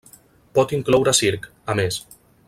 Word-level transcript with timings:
Pot 0.59 0.71
incloure 0.77 1.13
circ, 1.19 1.45
a 1.75 1.79
més. 1.81 1.99